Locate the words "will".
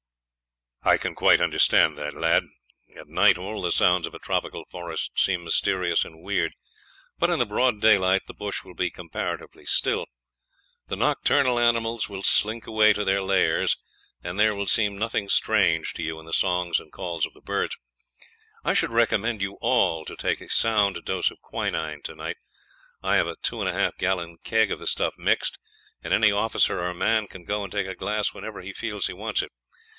8.63-8.73, 12.09-12.23, 14.55-14.65